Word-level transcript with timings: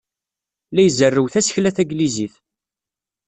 La 0.75 0.81
izerrew 0.87 1.27
tasekla 1.33 1.71
tanglizit. 1.75 2.33